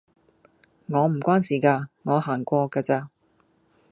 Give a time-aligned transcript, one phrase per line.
[0.87, 3.09] 我唔關事㗎，我行過㗎咋